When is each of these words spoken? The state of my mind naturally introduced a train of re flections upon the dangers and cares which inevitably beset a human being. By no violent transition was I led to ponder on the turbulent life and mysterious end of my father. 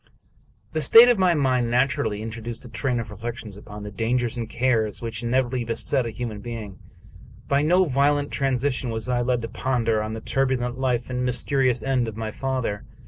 The 0.71 0.81
state 0.81 1.09
of 1.09 1.19
my 1.19 1.35
mind 1.35 1.69
naturally 1.69 2.23
introduced 2.23 2.65
a 2.65 2.69
train 2.69 2.99
of 2.99 3.11
re 3.11 3.17
flections 3.17 3.55
upon 3.55 3.83
the 3.83 3.91
dangers 3.91 4.35
and 4.35 4.49
cares 4.49 4.99
which 4.99 5.21
inevitably 5.21 5.63
beset 5.63 6.07
a 6.07 6.09
human 6.09 6.39
being. 6.41 6.79
By 7.47 7.61
no 7.61 7.85
violent 7.85 8.31
transition 8.31 8.89
was 8.89 9.07
I 9.07 9.21
led 9.21 9.43
to 9.43 9.47
ponder 9.47 10.01
on 10.01 10.13
the 10.15 10.21
turbulent 10.21 10.79
life 10.79 11.11
and 11.11 11.23
mysterious 11.23 11.83
end 11.83 12.07
of 12.07 12.17
my 12.17 12.31
father. 12.31 12.83